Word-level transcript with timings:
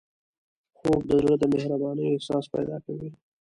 خوب 0.77 0.99
د 1.07 1.11
زړه 1.19 1.33
د 1.39 1.43
مهربانۍ 1.53 2.05
احساس 2.09 2.45
پیدا 2.55 2.77
کوي 2.85 3.09